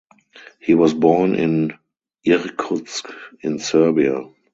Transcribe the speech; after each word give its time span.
He 0.59 0.73
was 0.73 0.95
born 0.95 1.35
in 1.35 1.73
Irkutsk 2.25 3.07
in 3.41 3.59
Siberia. 3.59 4.31